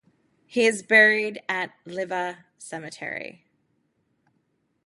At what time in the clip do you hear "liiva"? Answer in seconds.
1.85-2.45